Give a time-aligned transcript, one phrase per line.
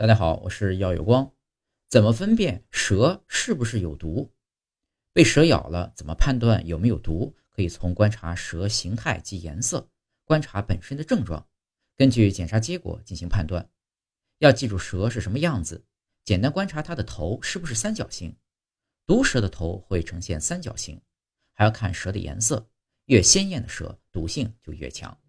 [0.00, 1.34] 大家好，我是耀有光。
[1.88, 4.32] 怎么分辨蛇是不是有毒？
[5.12, 7.34] 被蛇咬了，怎么判断有没有毒？
[7.50, 9.90] 可以从观察蛇形态及颜色，
[10.24, 11.44] 观察本身的症状，
[11.96, 13.68] 根据检查结果进行判断。
[14.38, 15.84] 要记住蛇是什么样子，
[16.24, 18.32] 简单观察它的头是不是三角形。
[19.04, 21.02] 毒蛇的头会呈现三角形，
[21.54, 22.70] 还要看蛇的颜色，
[23.06, 25.20] 越鲜艳的蛇毒性就越强。